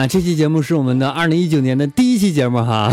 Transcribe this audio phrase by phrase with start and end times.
[0.00, 2.90] 啊，这期节目是我们的二零一九年的第一期节目哈。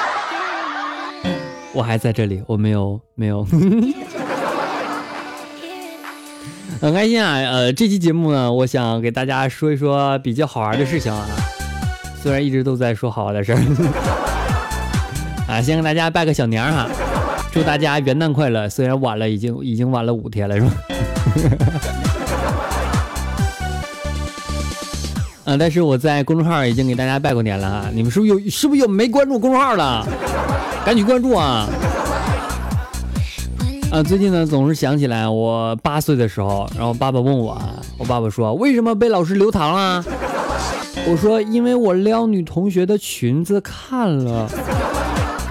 [1.72, 3.42] 我还在这里，我没有没有。
[6.78, 7.36] 很开心啊！
[7.36, 11.24] 呃，这期节目呢，我想给大家说一说比较好玩的事情啊。
[12.22, 13.58] 虽然一直都在说好玩的事儿，
[15.48, 16.86] 啊，先跟大家拜个小年哈，
[17.50, 18.68] 祝大家元旦快乐！
[18.68, 20.70] 虽然晚了，已经已经晚了五天了，是吧？
[25.48, 27.86] 啊，但是我在公众号已经给大家拜过年了啊！
[27.94, 30.06] 你们是不是有是不是有没关注公众号的？
[30.84, 31.66] 赶紧关注啊！
[33.90, 37.58] 啊，最近呢总是想起来我八岁的时候，然后爸爸问我，
[37.96, 40.04] 我爸爸说为什么被老师留堂了？
[41.06, 44.46] 我说因为我撩女同学的裙子看了。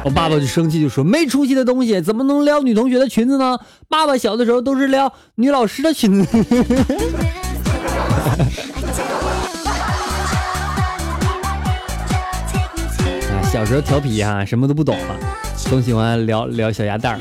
[0.04, 3.58] 我爸爸就生气就说没出息的东西怎么能撩女同学的裙子呢？
[3.90, 6.38] 爸爸小的时候都是撩女老师的裙子。
[13.58, 15.18] 小时候调皮哈，什么都不懂啊，
[15.56, 17.20] 总喜欢聊聊小鸭蛋儿。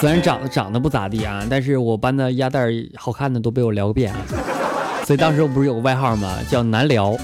[0.00, 4.18] 虽然长得长得不咋地啊，但是我班的鸭蛋好看的都被我聊遍了，
[5.06, 6.38] 所以当时我不是有个外号吗？
[6.50, 7.16] 叫难聊。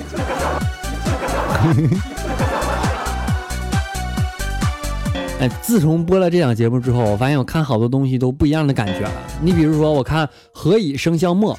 [5.41, 9.11] 哎，自从播了这档节目之后，我发现我看好多东西都不一样的感觉了。
[9.41, 11.59] 你比如说，我看何以笙箫默，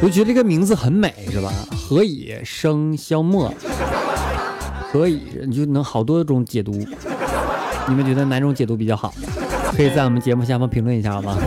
[0.00, 1.52] 我觉得这个名字很美，是吧？
[1.72, 3.52] 何以笙箫默，
[4.90, 6.72] 何以你就能好多种解读。
[7.88, 9.14] 你们觉得哪种解读比较好？
[9.76, 11.36] 可以在我们节目下方评论一下好吗？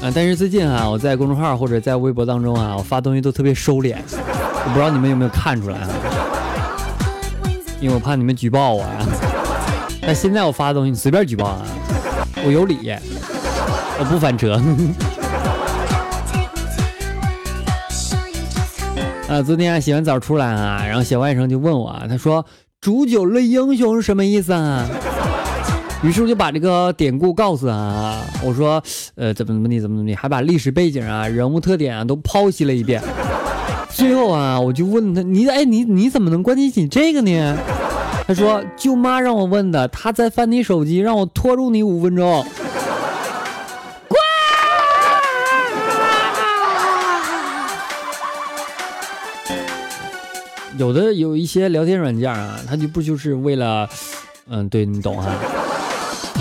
[0.00, 5.88] 啊，但是最近啊，我在公众号或者在微博当中啊，我发东西都特别收敛，我不知道你们有没有看出来啊？
[7.80, 9.06] 因为我怕你们举报我啊。
[10.00, 11.62] 但现在我发的东西你随便举报啊，
[12.44, 12.78] 我有理，
[13.98, 14.60] 我不翻车。
[19.28, 22.44] 啊，昨天啊洗完澡出来啊，然后小外甥就问我啊，他说。
[22.80, 24.86] 煮酒论英雄是什么意思啊？
[26.04, 28.80] 于是我就把这个典故告诉他啊，我说，
[29.16, 33.02] 呃，怎么怎么地，怎么怎么地，还把历史背景啊、人物特点啊都剖析了一遍。
[33.90, 37.58] 最后啊，我就问他，你哎，你你怎么能关心起这个呢？
[38.28, 42.46] 他说，舅妈让我问的，她在翻你手机，让我拖住你五分钟。
[50.78, 53.88] 有的有一些聊天软件啊，它就不就是为了，
[54.48, 55.28] 嗯，对你懂哈。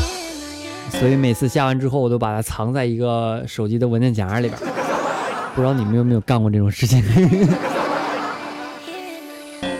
[0.99, 4.59] 所以每次下完之后，我都把它藏在一个手机的文件夹里边。
[5.55, 7.03] 不知道你们有没有干过这种事情？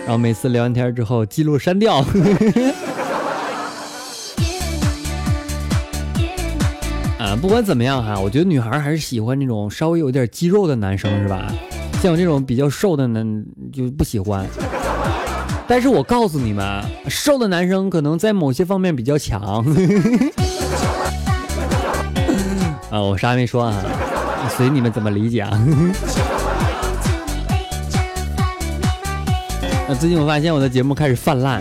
[0.04, 2.04] 然后每次聊完天之后，记录删掉。
[7.18, 11.46] 啊，不管怎么样哈，我觉得女孩还是喜欢那种稍微有点肌肉的男生，是吧？
[12.00, 14.46] 像我这种比较瘦的男就不喜欢，
[15.66, 19.40] 但是我告诉你们，瘦的男生可能在某些方面比较强。
[22.90, 23.74] 啊，我啥也没说啊，
[24.56, 25.50] 随你们怎么理解啊。
[29.88, 31.60] 那最近我发现我的节目开始泛滥，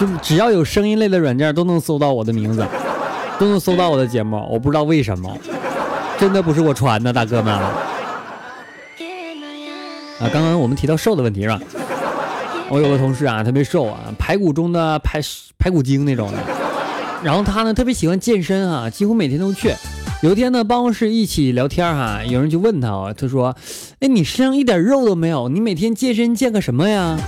[0.00, 2.66] 就只要有声音类的软件都能搜到我的名字，
[3.38, 5.36] 都能搜到我的节目，我不知道为什么，
[6.18, 7.60] 真的不是我传的，大哥们。
[10.20, 11.60] 啊，刚刚我们提到瘦的问题是吧？
[12.70, 15.20] 我有个同事啊，特别瘦啊，排骨中的排
[15.58, 16.38] 排骨精那种的。
[17.22, 19.74] 然后他呢，特别喜欢健身啊，几乎每天都去。
[20.22, 23.54] 有一天呢，办公室一起聊天哈，有人就问他啊，他说
[24.00, 27.18] ：“哎，你身上一点肉都没有，你每天健身健个什么呀？”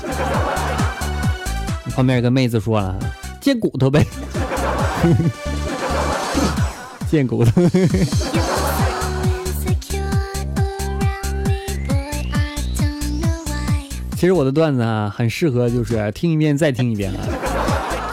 [1.94, 2.98] 旁边有个妹子说了
[3.40, 4.06] ：“健骨头呗，
[7.10, 7.52] 健骨头。”
[14.16, 17.20] 其实我的段子啊，很适合就是听一遍再听一遍啊，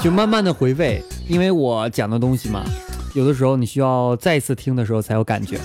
[0.02, 2.62] 就慢慢的回味，因为我讲的东西嘛，
[3.14, 5.58] 有的时候你需要再次听的时候才有感觉，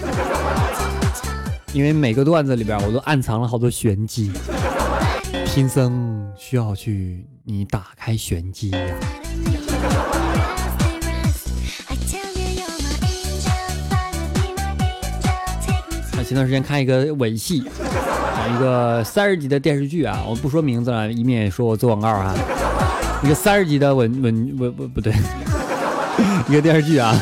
[1.73, 4.31] 因为每个段子里边我都暗藏了好多玄机，
[5.45, 8.79] 贫僧需要去你打开玄机呀。
[16.25, 17.65] 前段时间看一个吻戏，
[18.55, 22.35] 一个三十集的电视剧啊，我不说名字了，以免说我做广告啊。
[23.23, 25.13] 一个三十集的吻吻吻不不对，
[26.49, 27.15] 一个电视剧啊，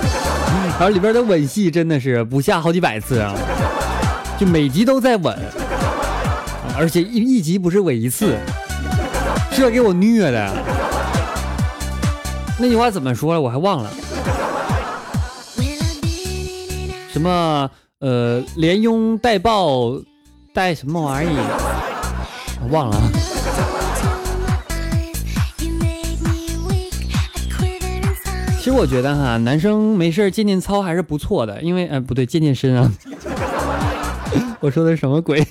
[0.78, 3.34] 然后里边的吻戏真的是不下好几百次啊，
[4.38, 5.36] 就每集都在吻，
[6.78, 8.36] 而且一一集不是吻一次，
[9.52, 10.52] 这给我虐的。
[12.58, 13.40] 那句话怎么说了？
[13.40, 13.90] 我还忘了。
[17.12, 17.70] 什么？
[17.98, 19.92] 呃，连拥带抱，
[20.56, 22.68] 带什么玩意儿？
[22.70, 22.96] 忘了。
[28.58, 32.90] 其实我觉得哈，男生没事健健操还是不错的，因为呃不对，健健身啊。
[34.60, 35.40] 我说的是什么鬼？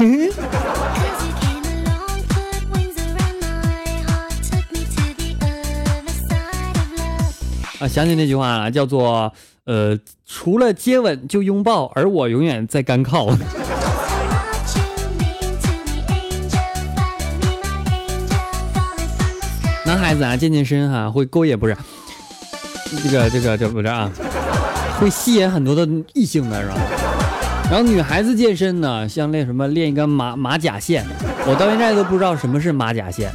[7.78, 9.32] 啊，想起那句话了，叫做。
[9.66, 9.98] 呃，
[10.28, 13.28] 除了接吻就拥抱，而我永远在干靠。
[19.96, 21.78] 男孩子啊，健健身哈，会勾引不是？
[23.02, 24.12] 这个这个这不是啊，
[25.00, 26.76] 会吸引很多的异性的是吧？
[27.72, 31.06] 然后女孩子健身呢，像那什么练一个马马甲线，
[31.48, 33.30] 我到现在都不知道什么是马甲线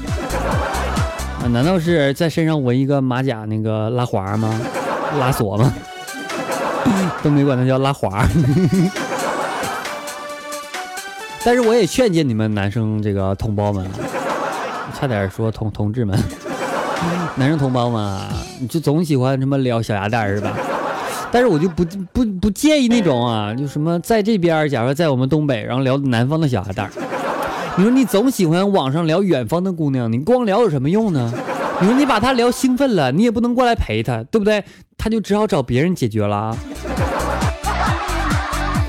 [1.43, 1.49] 啊？
[1.51, 4.61] 难道是在身上纹一个马甲那个拉环吗？
[5.19, 5.73] 拉锁吗？
[7.23, 8.29] 都没管它叫拉环，
[11.43, 13.91] 但是我也劝诫你们男生这个同胞们，
[14.99, 16.19] 差点说同同志们，
[17.41, 18.21] 男生同胞们，
[18.61, 20.53] 你就总喜欢什么撩小鸭蛋是吧？
[21.33, 21.83] 但是我就不
[22.13, 26.91] 不不介意那种啊，就什么在这边，假如在我们东北，然后聊南方的小鸭蛋，
[27.79, 31.33] 你说你总喜欢网上聊远方的姑娘，你光聊有什么用呢？
[31.81, 34.63] 你说你把她聊兴奋了，你也不能过来陪她，对不对？
[34.99, 36.37] 他就只好找别人解决了。
[36.37, 36.55] 啊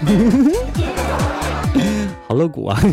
[2.27, 2.77] 好露骨啊！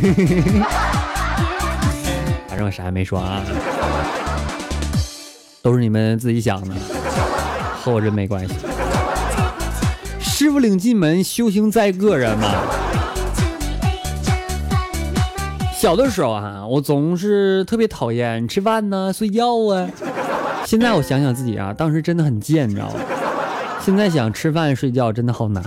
[2.47, 3.43] 反正我啥也没说啊，
[5.63, 6.75] 都是你们自己想的，
[7.81, 8.55] 和我真没关系。
[10.21, 12.49] 师傅领进门，修行在个人嘛。
[15.75, 19.89] 小的时候啊，我总是特别讨厌吃饭呢、睡觉啊。
[20.65, 22.95] 现在我想想自己啊，当时真的很贱，你知道吗？
[23.81, 25.63] 现在想吃饭睡觉真的好难，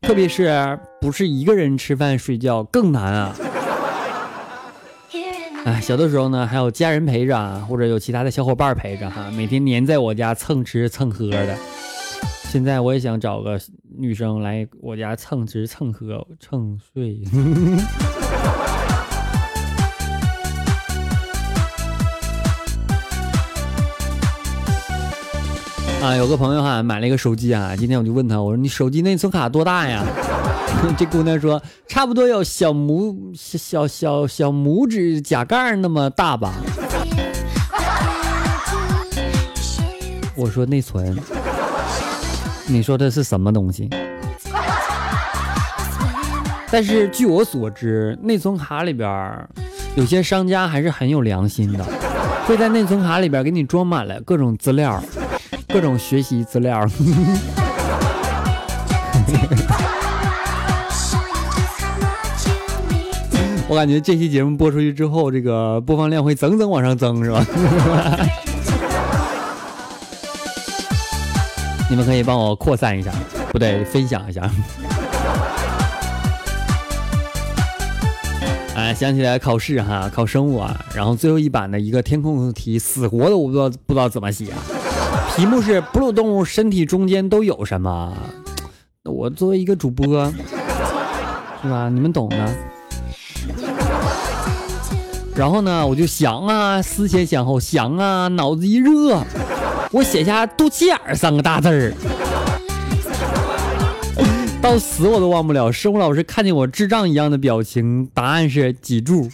[0.00, 3.34] 特别是不是一个人吃饭睡觉更难啊。
[5.64, 11.56] 哎，小的时候呢，还有家人陪着啊，或者有其他的小伙伴陪着哈，每天黏在我家蹭吃蹭喝的。
[12.50, 13.60] 现在我也想找个
[13.96, 17.22] 女生来我家蹭吃蹭喝蹭睡。
[26.02, 30.04] 啊，有个朋友哈买了一个手机啊，今天我就问他，我说你手机内存卡多大呀？
[30.98, 36.52] 这姑娘说差不多有小拇小小小小拇指甲盖那么大吧。
[40.36, 41.16] 我说内存，
[42.66, 43.88] 你说的是什么东西？
[46.70, 49.48] 但是据我所知，内存卡里边
[49.94, 51.84] 有些商家还是很有良心的，
[52.46, 55.02] 会在内存卡里边给你装满了各种资料。
[55.68, 56.86] 各种学习资料，
[63.72, 67.42] 我感觉这期节目播出去之后，这个播放量会整整往上增，是吧？
[71.88, 73.10] 你们可以帮我扩散一下，
[73.50, 74.42] 不对，分享一下。
[78.76, 84.58] 哎，想起来考试哈，考生物啊，然后最后一版的一个填空题，死活的我不知道不知道怎么写啊。
[85.34, 88.12] 题目是哺乳动物身体中间都有什么？
[89.04, 90.30] 我作为一个主播，
[91.62, 91.88] 是吧？
[91.88, 92.36] 你们懂的。
[95.34, 99.24] 然后呢，我就想啊，思前想后想啊，脑子一热，
[99.90, 101.94] 我写下肚脐眼三个大字儿，
[104.60, 105.72] 到死我都忘不了。
[105.72, 109.28] 生物老师看见我智障一样的表情，答案是脊柱。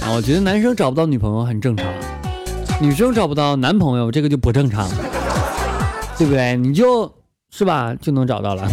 [0.00, 1.86] 啊我觉得男生找不到女朋友很正常，
[2.80, 4.88] 女生找不到男朋友这个就不正常，
[6.18, 6.56] 对不对？
[6.56, 7.10] 你就
[7.50, 8.68] 是吧就能找到了。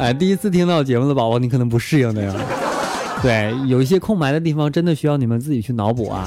[0.00, 2.34] 哎，第一次听到节目的宝宝，你可能不适应的呀？
[3.20, 6.26] 对，有一些空白的地方真的需要你们自己去脑补啊。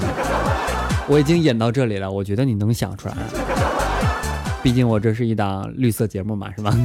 [1.07, 3.15] 我已经演到这里了，我觉得你能想出来，
[4.61, 6.71] 毕竟我这是一档绿色节目嘛，是吧？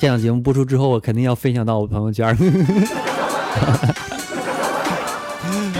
[0.00, 2.34] 这档节目播出之后，我肯定要分享到我朋友圈。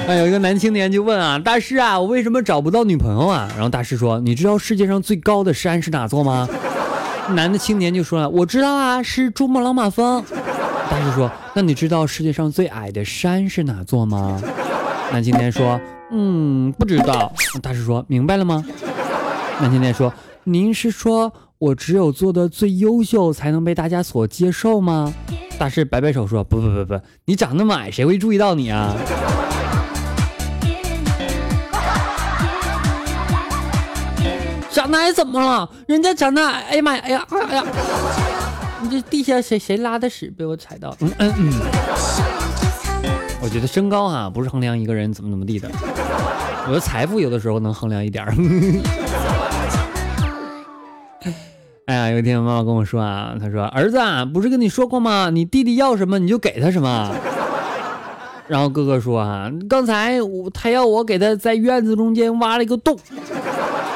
[0.09, 3.47] 啊，有一个男青年就问啊，大师啊，我为什么找不到女朋友啊？
[3.53, 6.49] 然后大师说，你知道世界上最高的山是哪座吗？
[7.35, 10.25] 男的青年就说了，我知道啊，是珠穆朗玛峰。
[10.91, 14.41] 大师说，那你知道世界上最矮的山是哪座吗？
[15.13, 15.79] 男青年说，
[16.11, 17.31] 嗯，不知道。
[17.61, 18.65] 大师说，明白了吗？
[19.61, 20.11] 男青年说，
[20.45, 25.13] 您是说我只有做的最优秀才能被大家所接受吗？
[25.59, 28.97] 大师摆摆手说，不不不不，你长那么矮，谁会注意到你啊？
[34.79, 35.69] 长得矮怎么了？
[35.89, 37.65] 人家长得矮，哎呀妈呀，哎呀，哎呀，
[38.81, 40.97] 你这地下谁谁拉的屎被我踩到？
[41.01, 41.53] 嗯嗯嗯。
[43.43, 45.69] 我觉得身高啊，不是衡量一个人怎么怎么地的。
[46.69, 48.33] 我的财富有的时候能衡量一点儿。
[51.87, 55.29] 哎呀，有一天妈妈跟我说啊，她说：“儿子啊，不是跟你说过吗？
[55.31, 57.13] 你弟弟要什么你就给他什么。”
[58.47, 62.97] 然后哥哥说啊，刚才我他要我给他在院子中间挖了一个洞。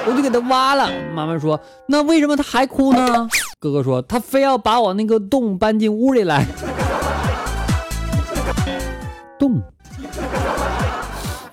[0.06, 0.90] 我就给他挖了。
[1.14, 3.28] 妈妈说：“那为什么他还哭呢？”
[3.60, 6.44] 哥哥说：“他非要把我那个洞搬进屋里来。
[9.38, 9.62] ”洞？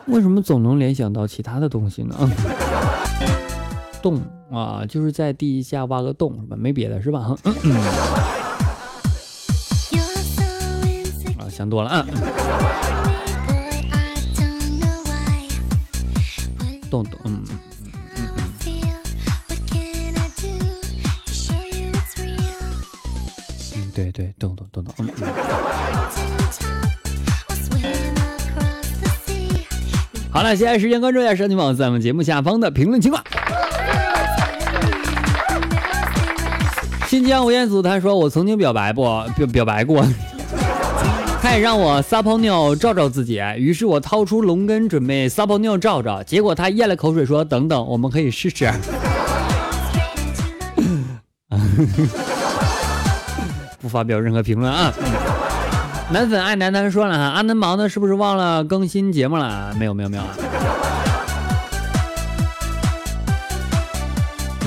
[0.07, 2.15] 为什么总能联想到其他的东西呢？
[4.01, 4.19] 洞
[4.51, 6.55] 啊，就是在地下挖个洞是吧？
[6.57, 7.35] 没别的是吧？
[11.37, 12.05] 啊，想多了啊。
[16.89, 17.43] 洞洞，嗯。
[24.19, 24.93] 对对，懂懂懂懂。
[30.29, 33.23] 好了，现在时间关注一下神奇网在我们节目下方的评论情况。
[37.07, 40.05] 新疆吴彦祖他说：“我曾经表白过，表表白过，
[41.41, 43.41] 他也让我撒泡尿照照自己。
[43.55, 48.69] 于是我掏出龙根准备撒泡尿照照，结果他咽了口水说：‘等等，我们可以试试。
[53.81, 54.93] ’”不发表任何评论啊！
[56.11, 59.73] 男粉爱楠楠说了哈，阿南忙的是不是忘了更新节目了？
[59.77, 60.29] 没有没有没有啊！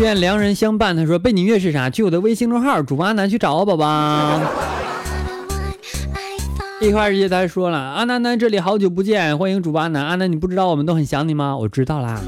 [0.01, 0.97] 愿良人相伴。
[0.97, 1.91] 他说背景音乐是啥？
[1.91, 4.41] 去我的微信公众号主播阿南去找我宝宝。
[6.81, 10.05] 一块儿姐他说了，阿南南这里好久不见，欢迎主播阿南。
[10.05, 11.57] 阿南你不知道我们都很想你吗？
[11.57, 12.21] 我知道啦。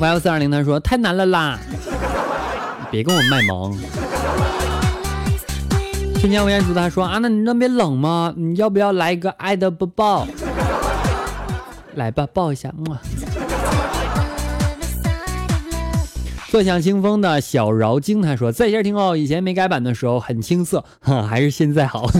[0.00, 1.58] Y 四二零他说太难了啦，
[2.90, 3.78] 别跟我卖萌。
[6.24, 8.32] 新疆吴彦祖他说：“啊，那你那边冷吗？
[8.34, 10.26] 你要不要来一个爱的抱抱？
[11.96, 12.98] 来吧，抱一下。”么。
[16.48, 20.82] 坐享清风的小饶精他说：“在线听哦，以前没改版的时候很青涩，
[21.28, 22.10] 还是现在好。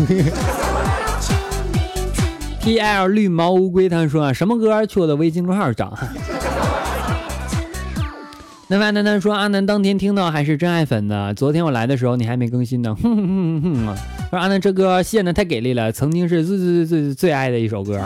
[2.61, 4.85] ”P L 绿毛乌龟他说：“啊，什么歌？
[4.85, 5.99] 去我的微信公众号找。”
[8.67, 11.35] 南凡南南说：“阿南当天听到还是真爱粉呢。
[11.35, 13.97] 昨天我来的时候你还没更新呢。”哼哼哼哼啊！
[14.31, 18.01] 说阿南这歌献的太给力了，曾经是最最最最最爱的一首歌。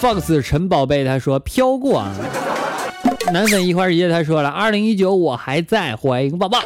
[0.00, 1.98] Fox 陈宝贝他说飘过。
[1.98, 2.14] 啊，
[3.32, 6.60] 男粉一花一叶他说了：“二零一九我还在，欢迎宝宝。”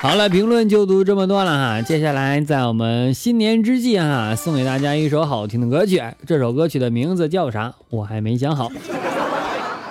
[0.00, 1.82] 好了，评论就读这么多了哈。
[1.82, 6.00] 接下来，在我们新年之际哈，送给大家一首好听的歌曲。
[6.24, 7.74] 这首歌曲的名字叫啥？
[7.90, 8.70] 我还没想好，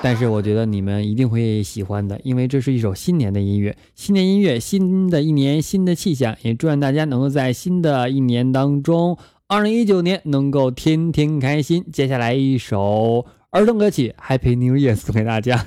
[0.02, 3.76] 但是我觉得你们一定会喜欢的，因为这是一首新年的音乐。
[3.96, 6.34] 新年音乐，新的一年，新的气象。
[6.42, 11.84] 也祝愿大家能够在新的一年当中，二零一九年能够天天开心。
[11.92, 15.66] 接下来一首儿童歌曲《Happy New Year》送给大家。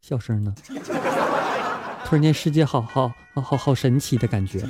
[0.00, 0.54] 笑声呢？
[2.08, 4.64] 突然间，世界好好好好好神奇的感觉。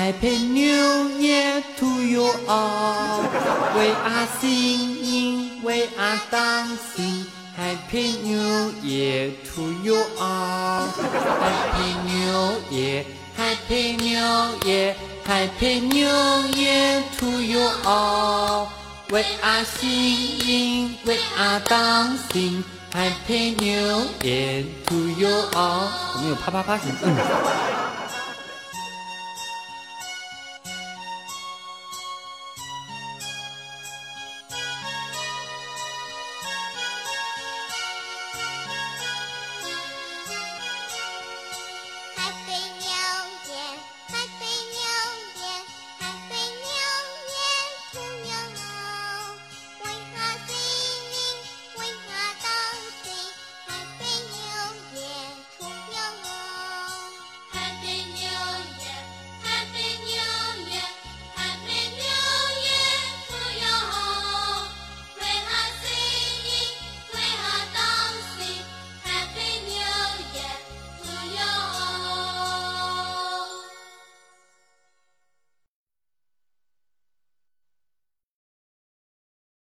[0.00, 3.20] Happy New Year to you all.
[3.76, 7.28] We are singing, we are dancing.
[7.54, 10.88] Happy New Year to you all.
[11.44, 13.04] Happy New Year,
[13.36, 18.72] Happy New Year, Happy New Year to you all.
[19.12, 22.64] We are singing, we are dancing.
[22.90, 25.92] Happy New Year to you all.
[26.16, 27.79] 我们有啪啪啪声，嗯。